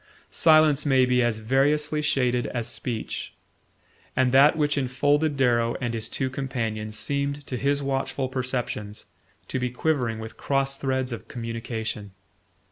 [0.31, 3.35] Silence may be as variously shaded as speech;
[4.15, 9.05] and that which enfolded Darrow and his two companions seemed to his watchful perceptions
[9.47, 12.13] to be quivering with cross threads of communication.